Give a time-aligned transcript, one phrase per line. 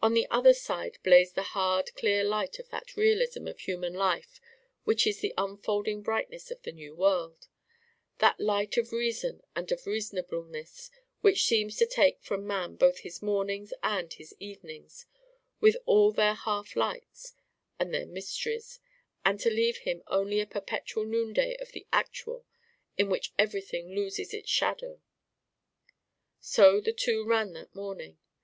[0.00, 4.40] On the other side blazed the hard clear light of that realism of human life
[4.84, 7.48] which is the unfolding brightness of the New World;
[8.18, 10.88] that light of reason and of reasonableness
[11.20, 15.06] which seems to take from man both his mornings and his evenings,
[15.58, 17.34] with all their half lights
[17.76, 18.78] and their mysteries;
[19.24, 22.46] and to leave him only a perpetual noonday of the actual
[22.96, 25.00] in which everything loses its shadow.
[26.38, 28.20] So the two ran that morning.